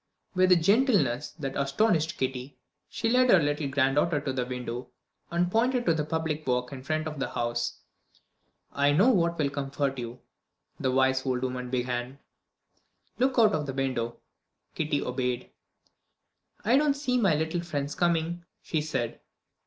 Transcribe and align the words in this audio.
With 0.33 0.51
a 0.51 0.55
gentleness 0.55 1.29
that 1.33 1.55
astonished 1.55 2.17
Kitty, 2.17 2.57
she 2.89 3.07
led 3.07 3.29
her 3.29 3.37
little 3.39 3.67
granddaughter 3.67 4.19
to 4.21 4.33
the 4.33 4.47
window, 4.47 4.89
and 5.29 5.51
pointed 5.51 5.85
to 5.85 5.93
the 5.93 6.03
public 6.03 6.47
walk 6.47 6.71
in 6.73 6.81
front 6.81 7.05
of 7.05 7.19
the 7.19 7.29
house. 7.29 7.77
"I 8.71 8.93
know 8.93 9.09
what 9.11 9.37
will 9.37 9.51
comfort 9.51 9.99
you," 9.99 10.19
the 10.79 10.89
wise 10.89 11.23
old 11.23 11.43
woman 11.43 11.69
began; 11.69 12.17
"look 13.19 13.37
out 13.37 13.53
of 13.53 13.67
the 13.67 13.73
window." 13.75 14.17
Kitty 14.73 15.03
obeyed. 15.03 15.51
"I 16.65 16.77
don't 16.77 16.95
see 16.95 17.19
my 17.19 17.35
little 17.35 17.61
friends 17.61 17.93
coming," 17.93 18.43
she 18.63 18.81
said. 18.81 19.17
Mrs. 19.17 19.19